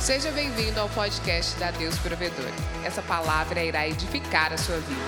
Seja 0.00 0.32
bem-vindo 0.32 0.80
ao 0.80 0.88
podcast 0.88 1.58
da 1.58 1.70
Deus 1.70 1.98
Provedor. 1.98 2.50
Essa 2.82 3.02
palavra 3.02 3.62
irá 3.62 3.86
edificar 3.86 4.50
a 4.50 4.56
sua 4.56 4.78
vida. 4.78 5.00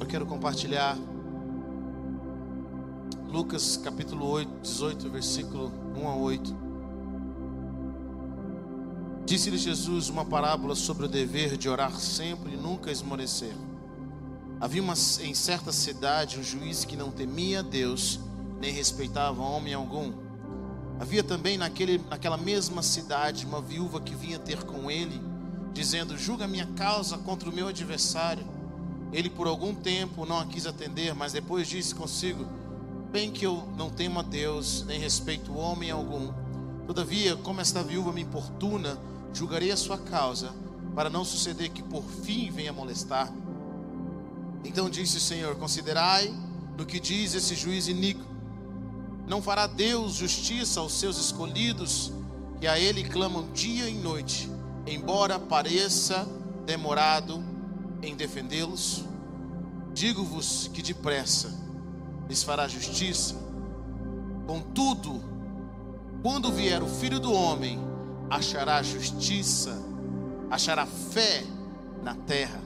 Eu 0.00 0.06
quero 0.06 0.26
compartilhar 0.26 0.98
Lucas 3.28 3.76
capítulo 3.76 4.28
8, 4.28 4.60
18, 4.60 5.08
versículo 5.08 5.72
1 5.96 6.08
a 6.08 6.16
8. 6.16 6.56
Disse-lhe 9.24 9.56
Jesus 9.56 10.08
uma 10.08 10.24
parábola 10.24 10.74
sobre 10.74 11.06
o 11.06 11.08
dever 11.08 11.56
de 11.56 11.68
orar 11.68 11.92
sempre 11.92 12.54
e 12.54 12.56
nunca 12.56 12.90
esmorecer. 12.90 13.54
Havia 14.60 14.82
uma, 14.82 14.94
em 15.20 15.32
certa 15.32 15.70
cidade 15.70 16.40
um 16.40 16.42
juiz 16.42 16.84
que 16.84 16.96
não 16.96 17.12
temia 17.12 17.62
Deus, 17.62 18.18
nem 18.60 18.72
respeitava 18.72 19.40
homem 19.40 19.72
algum. 19.72 20.23
Havia 21.00 21.24
também 21.24 21.58
naquele, 21.58 21.98
naquela 21.98 22.36
mesma 22.36 22.82
cidade 22.82 23.44
uma 23.44 23.60
viúva 23.60 24.00
que 24.00 24.14
vinha 24.14 24.38
ter 24.38 24.62
com 24.62 24.90
ele, 24.90 25.20
dizendo: 25.72 26.16
Julga 26.16 26.46
minha 26.46 26.66
causa 26.76 27.18
contra 27.18 27.48
o 27.48 27.52
meu 27.52 27.68
adversário. 27.68 28.44
Ele 29.12 29.28
por 29.30 29.46
algum 29.46 29.74
tempo 29.74 30.24
não 30.24 30.38
a 30.38 30.46
quis 30.46 30.66
atender, 30.66 31.14
mas 31.14 31.32
depois 31.32 31.68
disse 31.68 31.94
consigo: 31.94 32.46
Bem 33.10 33.30
que 33.30 33.44
eu 33.44 33.68
não 33.76 33.90
temo 33.90 34.20
a 34.20 34.22
Deus, 34.22 34.84
nem 34.86 34.98
respeito 34.98 35.56
homem 35.56 35.90
algum. 35.90 36.32
Todavia, 36.86 37.36
como 37.36 37.60
esta 37.60 37.82
viúva 37.82 38.12
me 38.12 38.22
importuna, 38.22 38.98
julgarei 39.32 39.70
a 39.70 39.76
sua 39.76 39.98
causa, 39.98 40.52
para 40.94 41.10
não 41.10 41.24
suceder 41.24 41.70
que 41.70 41.82
por 41.82 42.04
fim 42.04 42.50
venha 42.50 42.72
molestar-me. 42.72 43.42
Então 44.64 44.88
disse 44.88 45.16
o 45.16 45.20
Senhor: 45.20 45.56
Considerai 45.56 46.32
no 46.76 46.86
que 46.86 47.00
diz 47.00 47.34
esse 47.34 47.54
juiz 47.54 47.88
iníquo. 47.88 48.33
Não 49.26 49.40
fará 49.40 49.66
Deus 49.66 50.14
justiça 50.14 50.80
aos 50.80 50.92
seus 50.92 51.18
escolhidos, 51.18 52.12
que 52.60 52.66
a 52.66 52.78
Ele 52.78 53.04
clamam 53.04 53.50
dia 53.52 53.88
e 53.88 53.94
noite, 53.94 54.50
embora 54.86 55.38
pareça 55.38 56.26
demorado 56.66 57.42
em 58.02 58.14
defendê-los? 58.14 59.04
Digo-vos 59.92 60.68
que 60.72 60.82
depressa 60.82 61.54
lhes 62.28 62.42
fará 62.42 62.66
justiça. 62.68 63.36
Contudo, 64.46 65.22
quando 66.22 66.52
vier 66.52 66.82
o 66.82 66.88
Filho 66.88 67.20
do 67.20 67.32
Homem, 67.32 67.78
achará 68.28 68.82
justiça, 68.82 69.80
achará 70.50 70.86
fé 70.86 71.44
na 72.02 72.14
terra. 72.14 72.60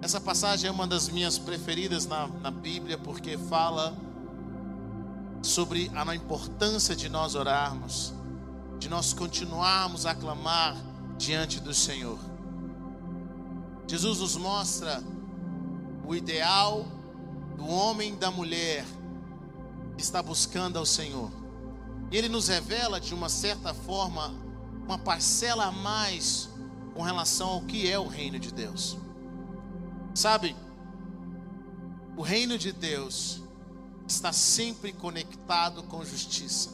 Essa 0.00 0.20
passagem 0.20 0.68
é 0.68 0.72
uma 0.72 0.86
das 0.86 1.08
minhas 1.08 1.38
preferidas 1.38 2.06
na, 2.06 2.28
na 2.28 2.50
Bíblia, 2.50 2.96
porque 2.96 3.36
fala 3.36 3.96
sobre 5.42 5.90
a 5.94 6.14
importância 6.14 6.94
de 6.94 7.08
nós 7.08 7.34
orarmos, 7.34 8.12
de 8.78 8.88
nós 8.88 9.12
continuarmos 9.12 10.06
a 10.06 10.14
clamar 10.14 10.76
diante 11.16 11.60
do 11.60 11.74
Senhor. 11.74 12.18
Jesus 13.86 14.20
nos 14.20 14.36
mostra 14.36 15.02
o 16.06 16.14
ideal 16.14 16.86
do 17.56 17.66
homem 17.66 18.12
e 18.12 18.16
da 18.16 18.30
mulher 18.30 18.84
que 19.96 20.02
está 20.02 20.22
buscando 20.22 20.78
ao 20.78 20.86
Senhor. 20.86 21.30
E 22.10 22.16
ele 22.16 22.28
nos 22.28 22.48
revela, 22.48 23.00
de 23.00 23.14
uma 23.14 23.28
certa 23.28 23.74
forma, 23.74 24.32
uma 24.84 24.98
parcela 24.98 25.66
a 25.66 25.72
mais 25.72 26.48
com 26.94 27.02
relação 27.02 27.48
ao 27.48 27.60
que 27.62 27.90
é 27.90 27.98
o 27.98 28.06
reino 28.06 28.38
de 28.38 28.52
Deus. 28.52 28.96
Sabe, 30.14 30.56
o 32.16 32.22
reino 32.22 32.56
de 32.58 32.72
Deus 32.72 33.42
está 34.08 34.32
sempre 34.32 34.92
conectado 34.92 35.82
com 35.82 36.04
justiça. 36.04 36.70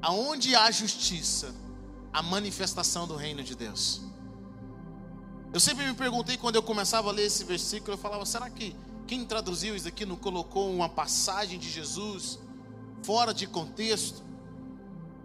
Aonde 0.00 0.56
há 0.56 0.70
justiça, 0.70 1.54
a 2.12 2.22
manifestação 2.22 3.06
do 3.06 3.14
reino 3.14 3.42
de 3.42 3.54
Deus. 3.54 4.00
Eu 5.52 5.60
sempre 5.60 5.86
me 5.86 5.94
perguntei 5.94 6.36
quando 6.36 6.56
eu 6.56 6.62
começava 6.62 7.10
a 7.10 7.12
ler 7.12 7.26
esse 7.26 7.44
versículo, 7.44 7.92
eu 7.92 7.98
falava: 7.98 8.24
será 8.24 8.48
que 8.48 8.74
quem 9.06 9.24
traduziu 9.24 9.76
isso 9.76 9.88
aqui 9.88 10.06
não 10.06 10.16
colocou 10.16 10.72
uma 10.72 10.88
passagem 10.88 11.58
de 11.58 11.68
Jesus 11.70 12.38
fora 13.02 13.34
de 13.34 13.46
contexto? 13.46 14.22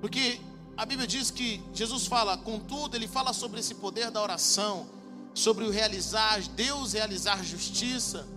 Porque 0.01 0.41
a 0.75 0.85
Bíblia 0.85 1.07
diz 1.07 1.31
que 1.31 1.63
Jesus 1.73 2.05
fala, 2.05 2.37
contudo, 2.37 2.97
ele 2.97 3.07
fala 3.07 3.31
sobre 3.31 3.59
esse 3.61 3.75
poder 3.75 4.11
da 4.11 4.21
oração, 4.21 4.87
sobre 5.33 5.63
o 5.63 5.71
realizar, 5.71 6.41
Deus 6.49 6.93
realizar 6.93 7.43
justiça 7.43 8.27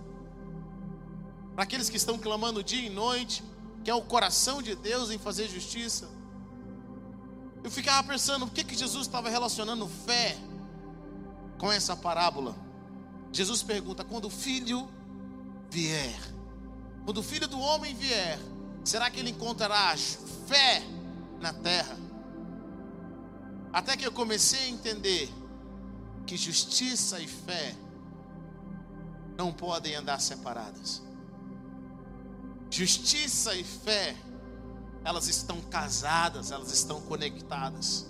para 1.58 1.64
aqueles 1.64 1.90
que 1.90 1.96
estão 1.96 2.16
clamando 2.16 2.62
dia 2.62 2.86
e 2.86 2.88
noite, 2.88 3.42
que 3.82 3.90
é 3.90 3.94
o 3.94 4.00
coração 4.00 4.62
de 4.62 4.76
Deus 4.76 5.10
em 5.10 5.18
fazer 5.18 5.48
justiça. 5.48 6.08
Eu 7.64 7.70
ficava 7.72 8.06
pensando, 8.06 8.46
por 8.46 8.54
que, 8.54 8.62
que 8.62 8.76
Jesus 8.76 9.08
estava 9.08 9.28
relacionando 9.28 9.88
fé 9.88 10.38
com 11.58 11.72
essa 11.72 11.96
parábola? 11.96 12.54
Jesus 13.32 13.60
pergunta: 13.60 14.04
quando 14.04 14.26
o 14.26 14.30
filho 14.30 14.88
vier, 15.68 16.16
quando 17.04 17.18
o 17.18 17.24
filho 17.24 17.48
do 17.48 17.58
homem 17.58 17.92
vier, 17.92 18.38
será 18.84 19.10
que 19.10 19.18
ele 19.18 19.30
encontrará 19.30 19.96
fé 20.46 20.80
na 21.40 21.52
terra? 21.52 21.98
Até 23.72 23.96
que 23.96 24.06
eu 24.06 24.12
comecei 24.12 24.60
a 24.60 24.68
entender 24.68 25.28
que 26.24 26.36
justiça 26.36 27.18
e 27.18 27.26
fé 27.26 27.74
não 29.36 29.52
podem 29.52 29.96
andar 29.96 30.20
separadas. 30.20 31.07
Justiça 32.78 33.56
e 33.56 33.64
fé, 33.64 34.14
elas 35.04 35.26
estão 35.26 35.60
casadas, 35.62 36.52
elas 36.52 36.72
estão 36.72 37.00
conectadas. 37.00 38.06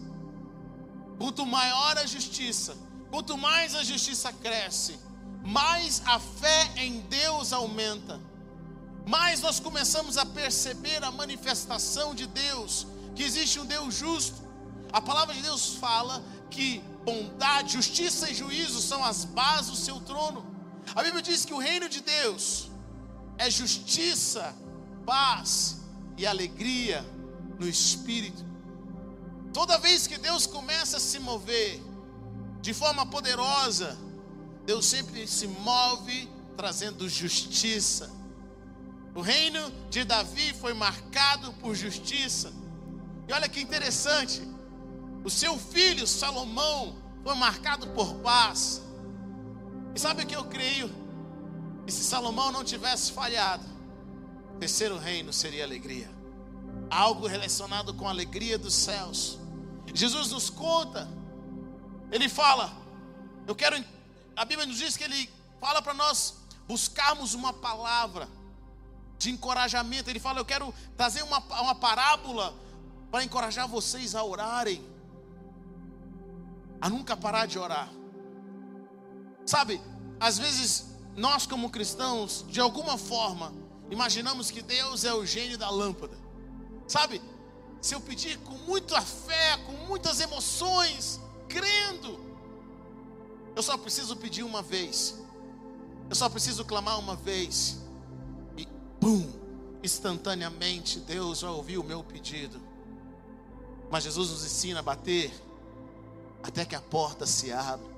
Quanto 1.16 1.46
maior 1.46 1.96
a 1.96 2.04
justiça, 2.04 2.76
quanto 3.10 3.38
mais 3.38 3.74
a 3.74 3.82
justiça 3.82 4.30
cresce, 4.30 4.98
mais 5.42 6.02
a 6.04 6.20
fé 6.20 6.70
em 6.76 7.00
Deus 7.00 7.54
aumenta, 7.54 8.20
mais 9.06 9.40
nós 9.40 9.58
começamos 9.58 10.18
a 10.18 10.26
perceber 10.26 11.02
a 11.02 11.10
manifestação 11.10 12.14
de 12.14 12.26
Deus, 12.26 12.86
que 13.16 13.22
existe 13.22 13.58
um 13.58 13.64
Deus 13.64 13.94
justo. 13.94 14.36
A 14.92 15.00
palavra 15.00 15.34
de 15.34 15.40
Deus 15.40 15.76
fala 15.76 16.22
que 16.50 16.80
bondade, 17.06 17.72
justiça 17.72 18.30
e 18.30 18.34
juízo 18.34 18.82
são 18.82 19.02
as 19.02 19.24
bases 19.24 19.70
do 19.70 19.76
seu 19.76 19.98
trono. 20.00 20.44
A 20.94 21.02
Bíblia 21.02 21.22
diz 21.22 21.46
que 21.46 21.54
o 21.54 21.58
reino 21.58 21.88
de 21.88 22.02
Deus 22.02 22.68
é 23.38 23.48
justiça, 23.48 24.54
paz 25.06 25.78
e 26.16 26.26
alegria 26.26 27.06
no 27.58 27.68
espírito. 27.68 28.44
Toda 29.52 29.78
vez 29.78 30.06
que 30.06 30.18
Deus 30.18 30.46
começa 30.46 30.98
a 30.98 31.00
se 31.00 31.18
mover 31.18 31.80
de 32.60 32.74
forma 32.74 33.06
poderosa, 33.06 33.96
Deus 34.66 34.84
sempre 34.84 35.26
se 35.26 35.46
move 35.46 36.28
trazendo 36.56 37.08
justiça. 37.08 38.10
O 39.14 39.20
reino 39.20 39.72
de 39.88 40.04
Davi 40.04 40.52
foi 40.52 40.74
marcado 40.74 41.52
por 41.54 41.74
justiça. 41.74 42.52
E 43.26 43.32
olha 43.32 43.48
que 43.48 43.60
interessante, 43.60 44.42
o 45.24 45.30
seu 45.30 45.58
filho 45.58 46.06
Salomão 46.06 46.96
foi 47.22 47.34
marcado 47.34 47.86
por 47.88 48.14
paz. 48.16 48.82
E 49.94 50.00
sabe 50.00 50.22
o 50.22 50.26
que 50.26 50.36
eu 50.36 50.44
creio? 50.44 50.90
E 51.88 51.90
se 51.90 52.04
Salomão 52.04 52.52
não 52.52 52.62
tivesse 52.62 53.10
falhado, 53.12 53.64
terceiro 54.60 54.98
reino 54.98 55.32
seria 55.32 55.64
alegria. 55.64 56.10
Algo 56.90 57.26
relacionado 57.26 57.94
com 57.94 58.06
a 58.06 58.10
alegria 58.10 58.58
dos 58.58 58.74
céus. 58.74 59.38
Jesus 59.94 60.30
nos 60.30 60.50
conta, 60.50 61.08
ele 62.12 62.28
fala, 62.28 62.70
eu 63.46 63.54
quero, 63.54 63.82
a 64.36 64.44
Bíblia 64.44 64.66
nos 64.66 64.76
diz 64.76 64.98
que 64.98 65.04
ele 65.04 65.30
fala 65.58 65.80
para 65.80 65.94
nós 65.94 66.34
buscarmos 66.66 67.32
uma 67.32 67.54
palavra 67.54 68.28
de 69.18 69.30
encorajamento. 69.30 70.10
Ele 70.10 70.20
fala, 70.20 70.40
eu 70.40 70.44
quero 70.44 70.74
trazer 70.94 71.22
uma, 71.22 71.38
uma 71.38 71.74
parábola 71.74 72.54
para 73.10 73.24
encorajar 73.24 73.66
vocês 73.66 74.14
a 74.14 74.22
orarem, 74.22 74.84
a 76.82 76.90
nunca 76.90 77.16
parar 77.16 77.46
de 77.46 77.58
orar. 77.58 77.88
Sabe, 79.46 79.80
às 80.20 80.36
vezes 80.36 80.97
nós, 81.18 81.46
como 81.46 81.68
cristãos, 81.68 82.44
de 82.48 82.60
alguma 82.60 82.96
forma, 82.96 83.52
imaginamos 83.90 84.52
que 84.52 84.62
Deus 84.62 85.04
é 85.04 85.12
o 85.12 85.26
gênio 85.26 85.58
da 85.58 85.68
lâmpada. 85.68 86.16
Sabe? 86.86 87.20
Se 87.80 87.92
eu 87.92 88.00
pedir 88.00 88.38
com 88.38 88.54
muita 88.58 89.02
fé, 89.02 89.56
com 89.66 89.72
muitas 89.88 90.20
emoções, 90.20 91.20
crendo, 91.48 92.20
eu 93.56 93.62
só 93.64 93.76
preciso 93.76 94.14
pedir 94.14 94.44
uma 94.44 94.62
vez. 94.62 95.20
Eu 96.08 96.14
só 96.14 96.28
preciso 96.28 96.64
clamar 96.64 97.00
uma 97.00 97.16
vez. 97.16 97.80
E 98.56 98.64
pum, 99.00 99.28
instantaneamente 99.82 101.00
Deus 101.00 101.40
vai 101.42 101.50
ouvir 101.50 101.78
o 101.78 101.84
meu 101.84 102.04
pedido. 102.04 102.60
Mas 103.90 104.04
Jesus 104.04 104.30
nos 104.30 104.44
ensina 104.44 104.78
a 104.78 104.82
bater 104.84 105.32
até 106.44 106.64
que 106.64 106.76
a 106.76 106.80
porta 106.80 107.26
se 107.26 107.50
abra. 107.50 107.97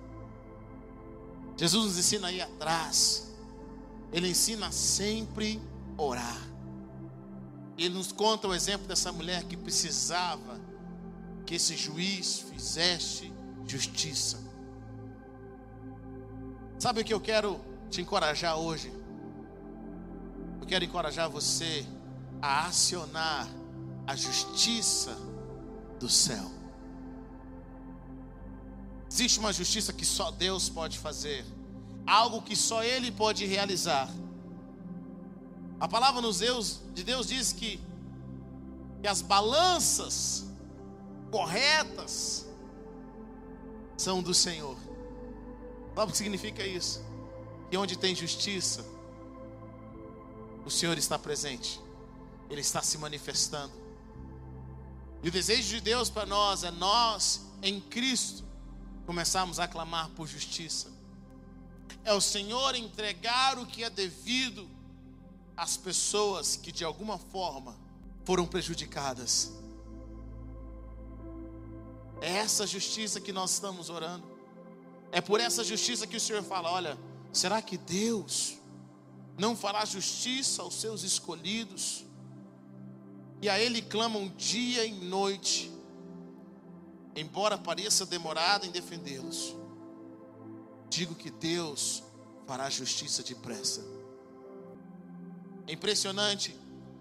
Jesus 1.60 1.84
nos 1.84 1.98
ensina 1.98 2.28
aí 2.28 2.40
atrás. 2.40 3.30
Ele 4.10 4.30
ensina 4.30 4.72
sempre 4.72 5.60
orar. 5.98 6.40
ele 7.76 7.94
nos 7.94 8.12
conta 8.12 8.48
o 8.48 8.54
exemplo 8.54 8.88
dessa 8.88 9.12
mulher 9.12 9.44
que 9.44 9.58
precisava 9.58 10.58
que 11.44 11.56
esse 11.56 11.76
juiz 11.76 12.38
fizesse 12.50 13.30
justiça. 13.66 14.38
Sabe 16.78 17.02
o 17.02 17.04
que 17.04 17.12
eu 17.12 17.20
quero 17.20 17.60
te 17.90 18.00
encorajar 18.00 18.56
hoje? 18.56 18.90
Eu 20.62 20.66
quero 20.66 20.82
encorajar 20.82 21.28
você 21.28 21.84
a 22.40 22.68
acionar 22.68 23.46
a 24.06 24.16
justiça 24.16 25.14
do 25.98 26.08
céu. 26.08 26.59
Existe 29.10 29.40
uma 29.40 29.52
justiça 29.52 29.92
que 29.92 30.04
só 30.04 30.30
Deus 30.30 30.68
pode 30.68 30.96
fazer, 30.96 31.44
algo 32.06 32.40
que 32.40 32.54
só 32.54 32.84
Ele 32.84 33.10
pode 33.10 33.44
realizar. 33.44 34.08
A 35.80 35.88
palavra 35.88 36.20
nos 36.20 36.38
Deus, 36.38 36.80
de 36.94 37.02
Deus 37.02 37.26
diz 37.26 37.52
que, 37.52 37.80
que 39.02 39.08
as 39.08 39.20
balanças 39.20 40.46
corretas 41.30 42.46
são 43.96 44.22
do 44.22 44.32
Senhor. 44.32 44.76
Sabe 45.94 46.08
o 46.08 46.12
que 46.12 46.16
significa 46.16 46.64
isso? 46.64 47.04
Que 47.68 47.76
onde 47.76 47.98
tem 47.98 48.14
justiça, 48.14 48.84
o 50.64 50.70
Senhor 50.70 50.96
está 50.96 51.18
presente, 51.18 51.80
Ele 52.48 52.60
está 52.60 52.80
se 52.80 52.96
manifestando. 52.96 53.72
E 55.22 55.28
o 55.28 55.32
desejo 55.32 55.68
de 55.68 55.80
Deus 55.80 56.08
para 56.08 56.24
nós 56.26 56.62
é 56.62 56.70
nós, 56.70 57.44
em 57.60 57.80
Cristo, 57.80 58.49
começarmos 59.06 59.58
a 59.58 59.66
clamar 59.66 60.10
por 60.10 60.26
justiça. 60.26 60.88
É 62.04 62.12
o 62.12 62.20
Senhor 62.20 62.74
entregar 62.74 63.58
o 63.58 63.66
que 63.66 63.84
é 63.84 63.90
devido 63.90 64.68
às 65.56 65.76
pessoas 65.76 66.56
que 66.56 66.72
de 66.72 66.84
alguma 66.84 67.18
forma 67.18 67.76
foram 68.24 68.46
prejudicadas. 68.46 69.52
É 72.20 72.30
essa 72.30 72.66
justiça 72.66 73.20
que 73.20 73.32
nós 73.32 73.52
estamos 73.52 73.88
orando. 73.88 74.24
É 75.10 75.20
por 75.20 75.40
essa 75.40 75.64
justiça 75.64 76.06
que 76.06 76.16
o 76.16 76.20
Senhor 76.20 76.42
fala: 76.42 76.70
olha, 76.70 76.98
será 77.32 77.60
que 77.60 77.76
Deus 77.76 78.56
não 79.36 79.56
fará 79.56 79.84
justiça 79.84 80.62
aos 80.62 80.74
seus 80.74 81.02
escolhidos? 81.02 82.04
E 83.42 83.48
a 83.48 83.58
Ele 83.58 83.80
clamam 83.80 84.28
dia 84.36 84.84
e 84.84 84.92
noite, 84.92 85.72
embora 87.14 87.58
pareça 87.58 88.06
demorado 88.06 88.66
em 88.66 88.70
defendê-los. 88.70 89.54
Digo 90.88 91.14
que 91.14 91.30
Deus 91.30 92.02
fará 92.46 92.68
justiça 92.68 93.22
depressa. 93.22 93.84
É 95.66 95.72
impressionante, 95.72 96.56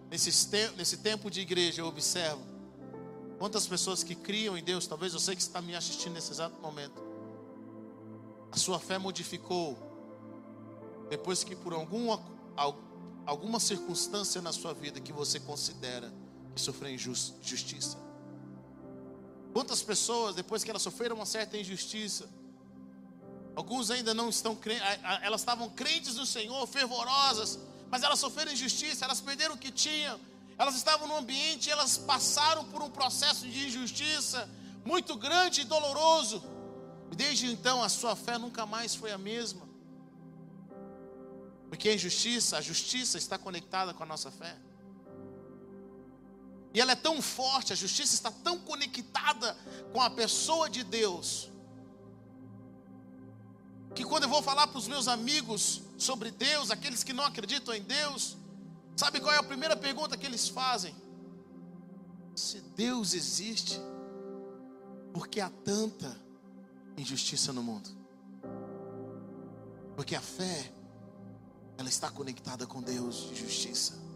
nesse, 0.09 0.31
nesse 0.77 0.97
tempo 0.97 1.29
de 1.29 1.41
igreja, 1.41 1.81
eu 1.81 1.87
observo 1.87 2.41
quantas 3.39 3.65
pessoas 3.65 4.03
que 4.03 4.13
criam 4.13 4.57
em 4.57 4.63
Deus, 4.63 4.85
talvez 4.85 5.13
você 5.13 5.35
que 5.35 5.41
está 5.41 5.61
me 5.61 5.75
assistindo 5.75 6.13
nesse 6.13 6.31
exato 6.31 6.59
momento, 6.61 7.01
a 8.51 8.57
sua 8.57 8.79
fé 8.79 8.97
modificou 8.97 9.77
depois 11.09 11.43
que 11.43 11.55
por 11.55 11.73
alguma, 11.73 12.21
alguma 13.25 13.59
circunstância 13.59 14.41
na 14.41 14.51
sua 14.51 14.73
vida 14.73 14.99
que 14.99 15.11
você 15.11 15.39
considera 15.39 16.13
que 16.53 16.61
sofreu 16.61 16.91
injustiça. 16.93 18.08
Quantas 19.59 19.83
pessoas, 19.83 20.35
depois 20.35 20.63
que 20.63 20.69
elas 20.69 20.81
sofreram 20.81 21.17
uma 21.17 21.25
certa 21.25 21.57
injustiça, 21.57 22.29
alguns 23.53 23.91
ainda 23.91 24.13
não 24.13 24.29
estão 24.29 24.55
crentes, 24.55 24.81
elas 25.21 25.41
estavam 25.41 25.69
crentes 25.69 26.15
no 26.15 26.25
Senhor, 26.25 26.65
fervorosas, 26.65 27.59
mas 27.91 28.01
elas 28.01 28.19
sofreram 28.19 28.53
injustiça, 28.53 29.03
elas 29.03 29.19
perderam 29.19 29.55
o 29.55 29.57
que 29.57 29.69
tinham, 29.69 30.17
elas 30.57 30.75
estavam 30.75 31.09
no 31.09 31.17
ambiente, 31.17 31.69
elas 31.69 31.97
passaram 31.97 32.63
por 32.71 32.81
um 32.81 32.89
processo 32.89 33.45
de 33.49 33.67
injustiça 33.67 34.49
muito 34.85 35.17
grande 35.17 35.59
e 35.59 35.65
doloroso, 35.65 36.41
e 37.11 37.15
desde 37.17 37.47
então 37.47 37.83
a 37.83 37.89
sua 37.89 38.15
fé 38.15 38.37
nunca 38.37 38.65
mais 38.65 38.95
foi 38.95 39.11
a 39.11 39.17
mesma, 39.17 39.67
porque 41.67 41.89
a 41.89 41.93
injustiça, 41.93 42.57
a 42.57 42.61
justiça 42.61 43.17
está 43.17 43.37
conectada 43.37 43.93
com 43.93 44.03
a 44.03 44.05
nossa 44.05 44.31
fé. 44.31 44.55
E 46.79 46.81
ela 46.81 46.93
é 46.93 46.95
tão 46.95 47.21
forte, 47.21 47.73
a 47.73 47.75
justiça 47.75 48.13
está 48.13 48.31
tão 48.31 48.57
conectada 48.57 49.53
com 49.91 50.01
a 50.01 50.09
pessoa 50.09 50.69
de 50.69 50.81
Deus, 50.81 51.51
que 53.93 54.05
quando 54.05 54.23
eu 54.23 54.29
vou 54.29 54.41
falar 54.41 54.65
para 54.65 54.77
os 54.77 54.87
meus 54.87 55.09
amigos 55.09 55.81
sobre 55.97 56.31
Deus, 56.31 56.71
aqueles 56.71 57.03
que 57.03 57.11
não 57.11 57.25
acreditam 57.25 57.73
em 57.73 57.81
Deus, 57.81 58.37
sabe 58.95 59.19
qual 59.19 59.35
é 59.35 59.37
a 59.37 59.43
primeira 59.43 59.75
pergunta 59.75 60.15
que 60.15 60.25
eles 60.25 60.47
fazem? 60.47 60.95
Se 62.33 62.61
Deus 62.61 63.13
existe, 63.13 63.77
por 65.13 65.27
que 65.27 65.41
há 65.41 65.49
tanta 65.49 66.17
injustiça 66.95 67.51
no 67.51 67.61
mundo? 67.61 67.89
Porque 69.97 70.15
a 70.15 70.21
fé, 70.21 70.71
ela 71.77 71.89
está 71.89 72.09
conectada 72.09 72.65
com 72.65 72.81
Deus 72.81 73.27
de 73.27 73.35
justiça. 73.35 74.08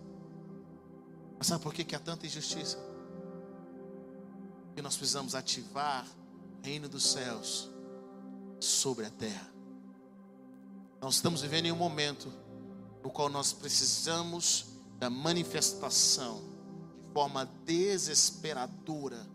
Mas 1.43 1.49
sabe 1.49 1.61
por 1.61 1.73
que, 1.73 1.83
que 1.83 1.93
há 1.93 1.99
tanta 1.99 2.25
injustiça? 2.25 2.77
Porque 4.67 4.81
nós 4.81 4.95
precisamos 4.95 5.35
ativar 5.35 6.07
o 6.07 6.65
reino 6.65 6.87
dos 6.87 7.05
céus 7.05 7.69
sobre 8.61 9.05
a 9.05 9.09
terra. 9.09 9.51
Nós 11.01 11.15
estamos 11.15 11.41
vivendo 11.41 11.65
em 11.65 11.71
um 11.73 11.75
momento 11.75 12.31
no 13.03 13.09
qual 13.09 13.27
nós 13.27 13.51
precisamos 13.51 14.67
da 14.97 15.09
manifestação 15.09 16.41
de 17.07 17.13
forma 17.13 17.43
desesperadora 17.65 19.27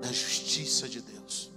da 0.00 0.08
justiça 0.08 0.88
de 0.88 1.00
Deus. 1.00 1.51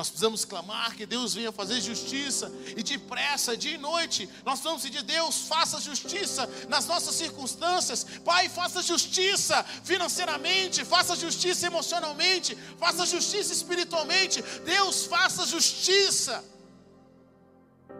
Nós 0.00 0.08
precisamos 0.08 0.46
clamar 0.46 0.96
que 0.96 1.04
Deus 1.04 1.34
venha 1.34 1.52
fazer 1.52 1.78
justiça 1.78 2.50
e 2.74 2.82
depressa, 2.82 3.54
dia 3.54 3.74
e 3.74 3.76
noite. 3.90 4.26
Nós 4.46 4.54
precisamos 4.54 4.82
pedir, 4.82 5.02
Deus, 5.02 5.40
faça 5.40 5.78
justiça 5.78 6.48
nas 6.70 6.86
nossas 6.86 7.14
circunstâncias. 7.14 8.06
Pai, 8.24 8.48
faça 8.48 8.80
justiça 8.80 9.62
financeiramente, 9.84 10.86
faça 10.86 11.14
justiça 11.14 11.66
emocionalmente, 11.66 12.56
faça 12.78 13.04
justiça 13.04 13.52
espiritualmente. 13.52 14.40
Deus, 14.64 15.04
faça 15.04 15.44
justiça 15.44 16.42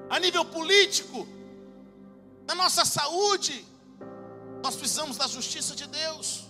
a 0.09 0.19
nível 0.19 0.47
político, 0.47 1.29
na 2.49 2.55
nossa 2.55 2.87
saúde. 2.87 3.63
Nós 4.65 4.75
precisamos 4.75 5.19
da 5.19 5.27
justiça 5.27 5.77
de 5.77 5.87
Deus. 5.87 6.47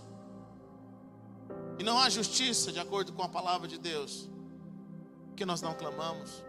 E 1.77 1.83
não 1.83 1.99
há 1.99 2.09
justiça 2.09 2.71
de 2.71 2.79
acordo 2.79 3.13
com 3.13 3.25
a 3.25 3.29
palavra 3.29 3.67
de 3.67 3.77
Deus 3.77 4.31
que 5.41 5.47
nós 5.47 5.63
não 5.63 5.73
clamamos? 5.73 6.45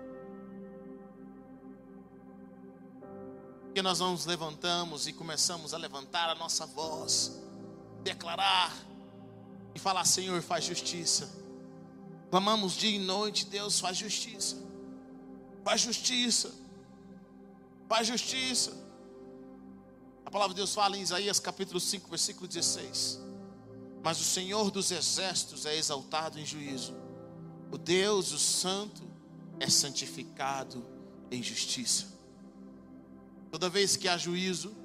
Que 3.73 3.81
nós 3.81 4.01
não 4.01 4.11
nos 4.11 4.25
levantamos 4.25 5.07
e 5.07 5.13
começamos 5.13 5.73
a 5.73 5.77
levantar 5.77 6.29
a 6.29 6.35
nossa 6.35 6.65
voz, 6.65 7.39
declarar 8.03 8.75
e 9.73 9.79
falar: 9.79 10.03
Senhor, 10.03 10.41
faz 10.41 10.65
justiça. 10.65 11.31
Clamamos 12.29 12.73
dia 12.73 12.97
e 12.97 12.99
noite, 12.99 13.45
Deus 13.45 13.79
faz 13.79 13.95
justiça. 13.95 14.57
Faz 15.63 15.79
justiça. 15.79 16.53
Faz 17.87 18.05
justiça. 18.05 18.73
A 20.25 20.29
palavra 20.29 20.53
de 20.53 20.57
Deus 20.57 20.73
fala 20.73 20.97
em 20.97 21.01
Isaías 21.01 21.39
capítulo 21.39 21.79
5, 21.79 22.09
versículo 22.09 22.45
16. 22.45 23.21
Mas 24.03 24.19
o 24.19 24.25
Senhor 24.25 24.69
dos 24.69 24.91
exércitos 24.91 25.65
é 25.65 25.77
exaltado 25.77 26.37
em 26.37 26.45
juízo 26.45 26.93
o 27.71 27.77
Deus, 27.77 28.31
o 28.31 28.39
Santo, 28.39 29.01
é 29.59 29.69
santificado 29.69 30.85
em 31.31 31.41
justiça. 31.41 32.07
Toda 33.49 33.69
vez 33.69 33.95
que 33.95 34.07
há 34.07 34.17
juízo, 34.17 34.75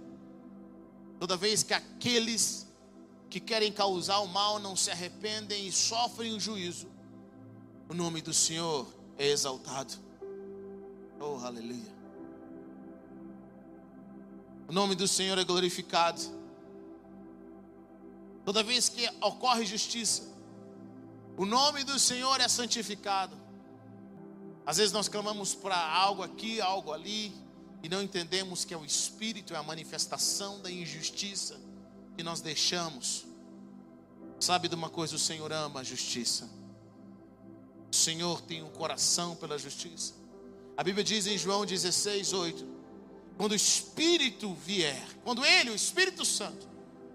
toda 1.18 1.36
vez 1.36 1.62
que 1.62 1.74
aqueles 1.74 2.66
que 3.28 3.40
querem 3.40 3.72
causar 3.72 4.20
o 4.20 4.28
mal 4.28 4.58
não 4.58 4.76
se 4.76 4.90
arrependem 4.90 5.66
e 5.66 5.72
sofrem 5.72 6.34
o 6.34 6.40
juízo, 6.40 6.88
o 7.88 7.94
nome 7.94 8.20
do 8.20 8.32
Senhor 8.32 8.86
é 9.18 9.28
exaltado. 9.28 9.94
Oh, 11.20 11.44
aleluia. 11.44 11.96
O 14.68 14.72
nome 14.72 14.94
do 14.94 15.06
Senhor 15.06 15.38
é 15.38 15.44
glorificado. 15.44 16.20
Toda 18.44 18.62
vez 18.62 18.88
que 18.88 19.08
ocorre 19.20 19.64
justiça, 19.64 20.35
o 21.36 21.44
nome 21.44 21.84
do 21.84 21.98
Senhor 21.98 22.40
é 22.40 22.48
santificado. 22.48 23.36
Às 24.64 24.78
vezes 24.78 24.92
nós 24.92 25.08
clamamos 25.08 25.54
para 25.54 25.76
algo 25.76 26.22
aqui, 26.22 26.60
algo 26.60 26.92
ali, 26.92 27.32
e 27.82 27.88
não 27.88 28.02
entendemos 28.02 28.64
que 28.64 28.74
é 28.74 28.76
o 28.76 28.84
Espírito, 28.84 29.54
é 29.54 29.56
a 29.56 29.62
manifestação 29.62 30.60
da 30.60 30.70
injustiça 30.70 31.60
que 32.16 32.22
nós 32.22 32.40
deixamos. 32.40 33.24
Sabe 34.40 34.68
de 34.68 34.74
uma 34.74 34.90
coisa? 34.90 35.14
O 35.14 35.18
Senhor 35.18 35.52
ama 35.52 35.80
a 35.80 35.84
justiça. 35.84 36.48
O 37.92 37.94
Senhor 37.94 38.40
tem 38.40 38.62
um 38.62 38.70
coração 38.70 39.36
pela 39.36 39.58
justiça. 39.58 40.14
A 40.76 40.82
Bíblia 40.82 41.04
diz 41.04 41.26
em 41.26 41.38
João 41.38 41.64
16, 41.64 42.32
8: 42.32 42.66
quando 43.36 43.52
o 43.52 43.56
Espírito 43.56 44.54
vier, 44.54 45.06
quando 45.22 45.44
Ele, 45.44 45.70
o 45.70 45.74
Espírito 45.74 46.24
Santo, 46.24 46.68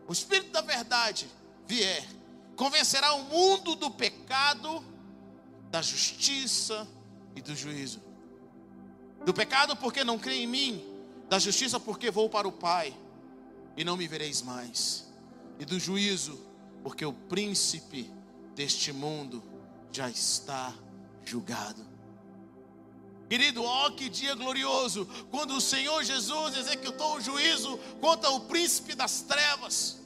o 0.08 0.14
Espírito 0.14 0.52
da 0.52 0.62
verdade 0.62 1.28
vier, 1.68 2.08
convencerá 2.56 3.14
o 3.14 3.24
mundo 3.24 3.76
do 3.76 3.90
pecado, 3.90 4.84
da 5.70 5.82
justiça 5.82 6.88
e 7.36 7.42
do 7.42 7.56
juízo. 7.56 8.02
Do 9.26 9.34
pecado 9.34 9.76
porque 9.76 10.04
não 10.04 10.18
crê 10.18 10.42
em 10.42 10.48
mim, 10.48 10.84
da 11.30 11.40
justiça 11.40 11.80
porque 11.80 12.12
vou 12.12 12.30
para 12.30 12.48
o 12.48 12.52
Pai 12.52 12.96
e 13.78 13.84
não 13.84 13.96
me 13.96 14.08
vereis 14.08 14.42
mais, 14.42 15.08
e 15.60 15.66
do 15.66 15.80
juízo 15.80 16.40
porque 16.84 17.06
o 17.06 17.14
príncipe 17.14 18.12
deste 18.56 18.92
mundo 18.92 19.44
já 19.92 20.10
está 20.10 20.74
julgado. 21.24 21.86
Querido, 23.30 23.64
ó 23.64 23.92
que 23.92 24.10
dia 24.10 24.36
glorioso, 24.36 25.08
quando 25.30 25.56
o 25.56 25.62
Senhor 25.62 26.04
Jesus 26.04 26.58
executou 26.58 27.16
o 27.16 27.22
juízo 27.22 27.78
contra 28.02 28.30
o 28.30 28.42
príncipe 28.42 28.94
das 28.94 29.22
trevas. 29.22 30.01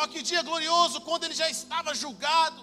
Ó 0.00 0.06
que 0.06 0.22
dia 0.22 0.42
glorioso, 0.42 1.00
quando 1.00 1.24
ele 1.24 1.34
já 1.34 1.50
estava 1.50 1.92
julgado. 1.92 2.62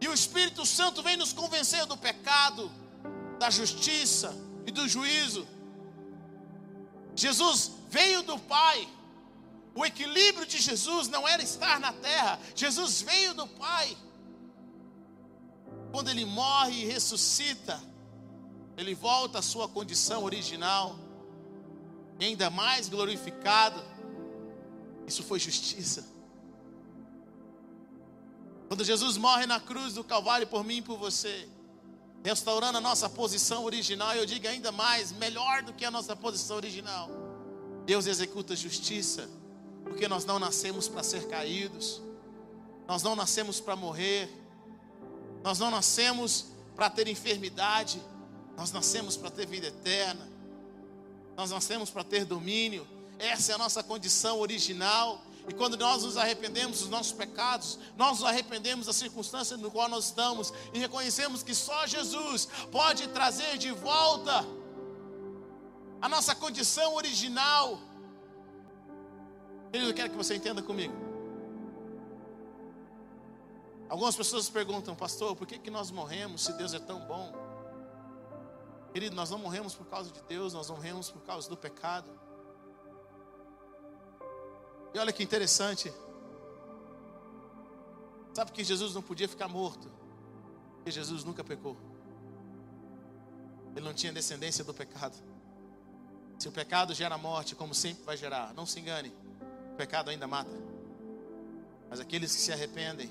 E 0.00 0.06
o 0.06 0.14
Espírito 0.14 0.64
Santo 0.64 1.02
vem 1.02 1.16
nos 1.16 1.32
convencer 1.32 1.84
do 1.86 1.96
pecado, 1.96 2.70
da 3.36 3.50
justiça 3.50 4.32
e 4.64 4.70
do 4.70 4.88
juízo. 4.88 5.44
Jesus 7.16 7.72
veio 7.90 8.22
do 8.22 8.38
Pai. 8.38 8.88
O 9.74 9.84
equilíbrio 9.84 10.46
de 10.46 10.58
Jesus 10.58 11.08
não 11.08 11.26
era 11.26 11.42
estar 11.42 11.80
na 11.80 11.92
terra. 11.92 12.38
Jesus 12.54 13.02
veio 13.02 13.34
do 13.34 13.48
Pai. 13.48 13.96
Quando 15.90 16.08
ele 16.08 16.24
morre 16.24 16.82
e 16.82 16.86
ressuscita, 16.86 17.82
ele 18.76 18.94
volta 18.94 19.40
à 19.40 19.42
sua 19.42 19.66
condição 19.66 20.22
original, 20.22 20.96
ainda 22.20 22.48
mais 22.48 22.88
glorificado. 22.88 23.95
Isso 25.06 25.22
foi 25.22 25.38
justiça. 25.38 26.04
Quando 28.68 28.84
Jesus 28.84 29.16
morre 29.16 29.46
na 29.46 29.60
cruz 29.60 29.94
do 29.94 30.02
Calvário 30.02 30.46
por 30.46 30.64
mim 30.64 30.78
e 30.78 30.82
por 30.82 30.98
você, 30.98 31.48
restaurando 32.24 32.78
a 32.78 32.80
nossa 32.80 33.08
posição 33.08 33.64
original, 33.64 34.14
eu 34.14 34.26
digo 34.26 34.48
ainda 34.48 34.72
mais, 34.72 35.12
melhor 35.12 35.62
do 35.62 35.72
que 35.72 35.84
a 35.84 35.90
nossa 35.90 36.16
posição 36.16 36.56
original. 36.56 37.08
Deus 37.84 38.06
executa 38.06 38.56
justiça, 38.56 39.30
porque 39.84 40.08
nós 40.08 40.24
não 40.24 40.40
nascemos 40.40 40.88
para 40.88 41.04
ser 41.04 41.28
caídos, 41.28 42.02
nós 42.88 43.04
não 43.04 43.14
nascemos 43.14 43.60
para 43.60 43.76
morrer, 43.76 44.28
nós 45.44 45.60
não 45.60 45.70
nascemos 45.70 46.46
para 46.74 46.90
ter 46.90 47.06
enfermidade, 47.06 48.02
nós 48.56 48.72
nascemos 48.72 49.16
para 49.16 49.30
ter 49.30 49.46
vida 49.46 49.68
eterna, 49.68 50.28
nós 51.36 51.52
nascemos 51.52 51.90
para 51.90 52.02
ter 52.02 52.24
domínio, 52.24 52.84
essa 53.18 53.52
é 53.52 53.54
a 53.54 53.58
nossa 53.58 53.82
condição 53.82 54.38
original. 54.40 55.22
E 55.48 55.54
quando 55.54 55.76
nós 55.76 56.02
nos 56.02 56.16
arrependemos 56.16 56.80
dos 56.80 56.88
nossos 56.88 57.12
pecados, 57.12 57.78
nós 57.96 58.18
nos 58.18 58.28
arrependemos 58.28 58.86
da 58.86 58.92
circunstância 58.92 59.56
no 59.56 59.70
qual 59.70 59.88
nós 59.88 60.06
estamos 60.06 60.52
e 60.74 60.78
reconhecemos 60.78 61.42
que 61.42 61.54
só 61.54 61.86
Jesus 61.86 62.48
pode 62.72 63.06
trazer 63.08 63.56
de 63.56 63.70
volta 63.70 64.44
a 66.00 66.08
nossa 66.08 66.34
condição 66.34 66.94
original. 66.94 67.78
Querido, 69.70 69.90
eu 69.90 69.94
quero 69.94 70.10
que 70.10 70.16
você 70.16 70.34
entenda 70.34 70.62
comigo. 70.62 70.94
Algumas 73.88 74.16
pessoas 74.16 74.50
perguntam, 74.50 74.96
pastor, 74.96 75.36
por 75.36 75.46
que, 75.46 75.58
que 75.58 75.70
nós 75.70 75.92
morremos 75.92 76.42
se 76.42 76.52
Deus 76.54 76.74
é 76.74 76.80
tão 76.80 77.00
bom? 77.06 77.32
Querido, 78.92 79.14
nós 79.14 79.30
não 79.30 79.38
morremos 79.38 79.74
por 79.74 79.86
causa 79.86 80.10
de 80.10 80.20
Deus, 80.22 80.52
nós 80.54 80.68
morremos 80.70 81.08
por 81.08 81.22
causa 81.22 81.48
do 81.48 81.56
pecado. 81.56 82.10
E 84.96 84.98
olha 84.98 85.12
que 85.12 85.22
interessante. 85.22 85.92
Sabe 88.32 88.50
que 88.50 88.64
Jesus 88.64 88.94
não 88.94 89.02
podia 89.02 89.28
ficar 89.28 89.46
morto? 89.46 89.92
Porque 90.76 90.90
Jesus 90.90 91.22
nunca 91.22 91.44
pecou. 91.44 91.76
Ele 93.76 93.84
não 93.84 93.92
tinha 93.92 94.10
descendência 94.10 94.64
do 94.64 94.72
pecado. 94.72 95.14
Se 96.38 96.48
o 96.48 96.50
pecado 96.50 96.94
gera 96.94 97.18
morte, 97.18 97.54
como 97.54 97.74
sempre 97.74 98.04
vai 98.04 98.16
gerar, 98.16 98.54
não 98.54 98.64
se 98.64 98.80
engane, 98.80 99.12
o 99.74 99.76
pecado 99.76 100.08
ainda 100.08 100.26
mata. 100.26 100.56
Mas 101.90 102.00
aqueles 102.00 102.34
que 102.34 102.40
se 102.40 102.50
arrependem 102.50 103.10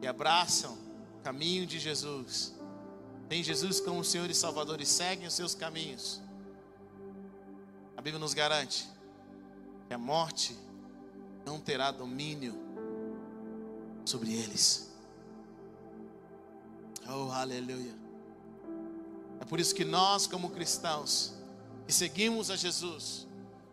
e 0.00 0.06
abraçam 0.06 0.78
o 1.18 1.22
caminho 1.24 1.66
de 1.66 1.80
Jesus, 1.80 2.54
tem 3.28 3.42
Jesus 3.42 3.80
como 3.80 4.04
Senhor 4.04 4.30
e 4.30 4.34
Salvador 4.34 4.80
e 4.80 4.86
seguem 4.86 5.26
os 5.26 5.34
seus 5.34 5.56
caminhos, 5.56 6.22
a 7.96 8.00
Bíblia 8.00 8.20
nos 8.20 8.32
garante 8.32 8.88
que 9.88 9.94
a 9.94 9.98
morte 9.98 10.56
não 11.46 11.60
terá 11.60 11.92
domínio 11.92 12.60
sobre 14.04 14.34
eles. 14.34 14.90
Oh, 17.08 17.30
aleluia. 17.30 17.94
É 19.40 19.44
por 19.44 19.60
isso 19.60 19.72
que 19.72 19.84
nós, 19.84 20.26
como 20.26 20.50
cristãos, 20.50 21.32
que 21.86 21.92
seguimos 21.92 22.50
a 22.50 22.56
Jesus, 22.56 23.28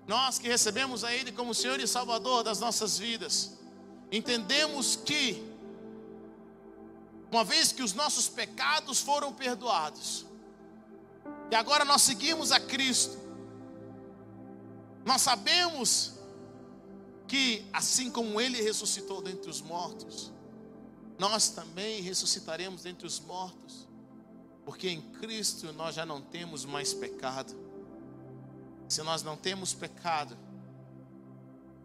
nós 0.08 0.38
que 0.38 0.48
recebemos 0.48 1.04
a 1.04 1.12
Ele 1.12 1.32
como 1.32 1.54
Senhor 1.56 1.80
e 1.80 1.88
Salvador 1.88 2.44
das 2.44 2.60
nossas 2.60 3.00
vidas, 3.00 3.58
entendemos 4.12 4.96
que, 4.96 5.44
uma 7.32 7.44
vez 7.44 7.72
que 7.72 7.82
os 7.82 7.94
nossos 7.94 8.28
pecados 8.28 9.00
foram 9.00 9.34
perdoados, 9.34 10.28
e 11.50 11.56
agora 11.56 11.84
nós 11.84 12.04
seguimos 12.04 12.52
a 12.52 12.60
Cristo, 12.60 13.18
nós 15.04 15.24
sabemos 15.24 16.13
que 17.34 17.66
assim 17.74 18.12
como 18.12 18.40
ele 18.40 18.62
ressuscitou 18.62 19.20
dentre 19.20 19.50
os 19.50 19.60
mortos, 19.60 20.32
nós 21.18 21.50
também 21.50 22.00
ressuscitaremos 22.00 22.84
dentre 22.84 23.08
os 23.08 23.20
mortos, 23.20 23.88
porque 24.64 24.88
em 24.88 25.02
Cristo 25.02 25.74
nós 25.74 25.96
já 25.96 26.06
não 26.06 26.22
temos 26.22 26.64
mais 26.64 26.94
pecado. 26.94 27.56
Se 28.88 29.02
nós 29.02 29.24
não 29.24 29.36
temos 29.36 29.74
pecado, 29.74 30.38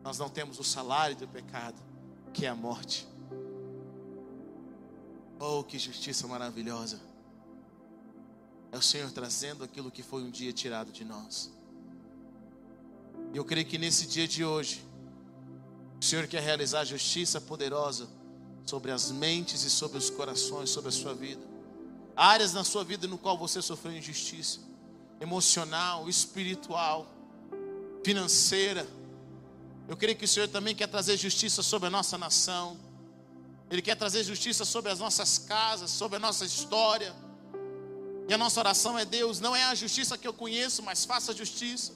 nós 0.04 0.18
não 0.18 0.28
temos 0.28 0.58
o 0.58 0.64
salário 0.64 1.16
do 1.16 1.26
pecado, 1.26 1.82
que 2.34 2.44
é 2.44 2.50
a 2.50 2.54
morte. 2.54 3.08
Oh, 5.40 5.64
que 5.64 5.78
justiça 5.78 6.28
maravilhosa! 6.28 7.00
É 8.70 8.76
o 8.76 8.82
Senhor 8.82 9.10
trazendo 9.12 9.64
aquilo 9.64 9.90
que 9.90 10.02
foi 10.02 10.22
um 10.22 10.30
dia 10.30 10.52
tirado 10.52 10.92
de 10.92 11.06
nós. 11.06 11.50
E 13.32 13.38
eu 13.38 13.46
creio 13.46 13.66
que 13.66 13.78
nesse 13.78 14.06
dia 14.06 14.28
de 14.28 14.44
hoje, 14.44 14.86
Senhor 16.08 16.26
quer 16.26 16.42
realizar 16.42 16.86
justiça 16.86 17.38
poderosa 17.38 18.08
sobre 18.64 18.90
as 18.90 19.10
mentes 19.10 19.62
e 19.62 19.68
sobre 19.68 19.98
os 19.98 20.08
corações, 20.08 20.70
sobre 20.70 20.88
a 20.88 20.92
sua 20.92 21.12
vida. 21.12 21.42
Áreas 22.16 22.54
na 22.54 22.64
sua 22.64 22.82
vida 22.82 23.06
no 23.06 23.18
qual 23.18 23.36
você 23.36 23.60
sofreu 23.60 23.92
injustiça, 23.94 24.58
emocional, 25.20 26.08
espiritual, 26.08 27.06
financeira. 28.02 28.88
Eu 29.86 29.98
creio 29.98 30.16
que 30.16 30.24
o 30.24 30.28
Senhor 30.28 30.48
também 30.48 30.74
quer 30.74 30.86
trazer 30.86 31.18
justiça 31.18 31.62
sobre 31.62 31.88
a 31.88 31.90
nossa 31.90 32.16
nação. 32.16 32.78
Ele 33.70 33.82
quer 33.82 33.94
trazer 33.94 34.24
justiça 34.24 34.64
sobre 34.64 34.90
as 34.90 34.98
nossas 34.98 35.36
casas, 35.36 35.90
sobre 35.90 36.16
a 36.16 36.20
nossa 36.20 36.46
história. 36.46 37.14
E 38.26 38.32
a 38.32 38.38
nossa 38.38 38.60
oração 38.60 38.98
é: 38.98 39.04
Deus, 39.04 39.40
não 39.40 39.54
é 39.54 39.64
a 39.64 39.74
justiça 39.74 40.16
que 40.16 40.26
eu 40.26 40.32
conheço, 40.32 40.82
mas 40.82 41.04
faça 41.04 41.34
justiça. 41.34 41.92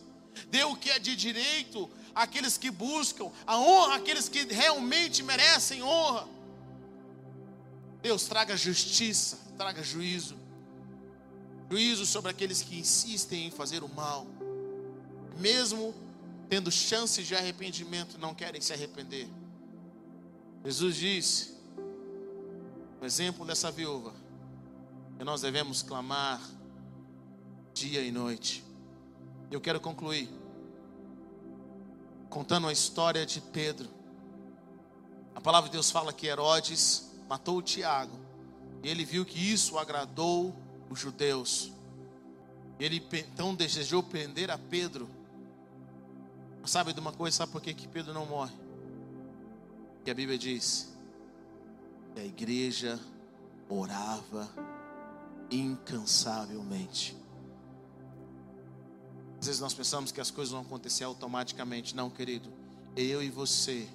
Dê 0.50 0.64
o 0.64 0.76
que 0.76 0.90
é 0.90 0.98
de 0.98 1.16
direito 1.16 1.90
àqueles 2.14 2.58
que 2.58 2.70
buscam, 2.70 3.30
a 3.46 3.58
honra 3.58 3.96
àqueles 3.96 4.28
que 4.28 4.44
realmente 4.44 5.22
merecem 5.22 5.82
honra. 5.82 6.26
Deus, 8.02 8.24
traga 8.24 8.56
justiça, 8.56 9.38
traga 9.56 9.82
juízo. 9.82 10.36
Juízo 11.70 12.04
sobre 12.04 12.30
aqueles 12.30 12.62
que 12.62 12.78
insistem 12.78 13.46
em 13.46 13.50
fazer 13.50 13.82
o 13.82 13.88
mal, 13.88 14.26
mesmo 15.38 15.94
tendo 16.48 16.70
chances 16.70 17.26
de 17.26 17.34
arrependimento, 17.34 18.18
não 18.18 18.34
querem 18.34 18.60
se 18.60 18.72
arrepender. 18.72 19.26
Jesus 20.64 20.96
disse, 20.96 21.54
o 23.00 23.04
exemplo 23.06 23.46
dessa 23.46 23.70
viúva, 23.70 24.12
que 25.16 25.24
nós 25.24 25.40
devemos 25.40 25.82
clamar 25.82 26.40
dia 27.72 28.02
e 28.02 28.12
noite. 28.12 28.62
Eu 29.50 29.60
quero 29.60 29.80
concluir 29.80 30.28
contando 32.32 32.66
a 32.66 32.72
história 32.72 33.26
de 33.26 33.42
Pedro. 33.42 33.90
A 35.34 35.40
palavra 35.40 35.68
de 35.68 35.74
Deus 35.74 35.90
fala 35.90 36.14
que 36.14 36.26
Herodes 36.26 37.10
matou 37.28 37.58
o 37.58 37.62
Tiago. 37.62 38.18
E 38.82 38.88
ele 38.88 39.04
viu 39.04 39.22
que 39.22 39.38
isso 39.38 39.78
agradou 39.78 40.56
os 40.88 40.98
judeus. 40.98 41.70
Ele 42.80 43.06
então 43.12 43.54
desejou 43.54 44.02
prender 44.02 44.50
a 44.50 44.56
Pedro. 44.56 45.10
Sabe 46.64 46.94
de 46.94 47.00
uma 47.00 47.12
coisa? 47.12 47.36
Sabe 47.36 47.52
por 47.52 47.60
que, 47.60 47.74
que 47.74 47.86
Pedro 47.86 48.14
não 48.14 48.24
morre? 48.24 48.54
Que 50.02 50.10
a 50.10 50.14
Bíblia 50.14 50.38
diz 50.38 50.90
que 52.14 52.20
a 52.20 52.24
igreja 52.24 52.98
orava 53.68 54.48
incansavelmente. 55.50 57.14
Às 59.42 59.46
vezes 59.46 59.60
nós 59.60 59.74
pensamos 59.74 60.12
que 60.12 60.20
as 60.20 60.30
coisas 60.30 60.52
vão 60.52 60.60
acontecer 60.60 61.02
automaticamente. 61.02 61.96
Não, 61.96 62.08
querido. 62.08 62.48
Eu 62.94 63.20
e 63.20 63.28
você 63.28 63.88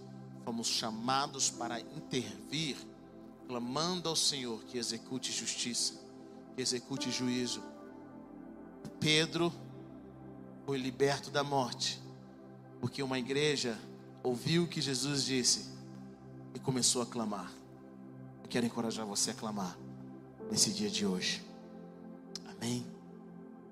fomos 0.44 0.68
chamados 0.68 1.50
para 1.50 1.80
intervir, 1.80 2.76
clamando 3.48 4.10
ao 4.10 4.16
Senhor 4.16 4.62
que 4.66 4.78
execute 4.78 5.32
justiça, 5.32 5.94
que 6.54 6.62
execute 6.62 7.10
juízo. 7.10 7.64
Pedro 9.00 9.54
foi 10.66 10.78
liberto 10.78 11.32
da 11.32 11.46
morte, 11.46 11.98
porque 12.82 13.02
uma 13.02 13.18
igreja 13.18 13.80
ouviu 14.22 14.64
o 14.64 14.68
que 14.68 14.82
Jesus 14.82 15.24
disse 15.24 15.70
e 16.54 16.60
começou 16.60 17.02
a 17.02 17.06
clamar. 17.06 17.50
Eu 18.44 18.50
quero 18.50 18.66
encorajar 18.66 19.06
você 19.06 19.32
a 19.32 19.34
clamar 19.34 19.78
nesse 20.52 20.74
dia 20.74 20.90
de 20.90 21.06
hoje. 21.06 21.42
Amém. 22.50 22.97